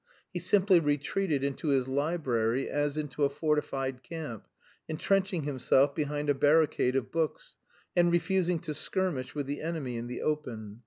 [0.33, 4.47] He simply retreated into his library as into a fortified camp,
[4.89, 7.55] intrenching himself behind a barricade of books,
[7.95, 10.79] and refusing to skirmish with the enemy in the open.